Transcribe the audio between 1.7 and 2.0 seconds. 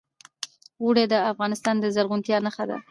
د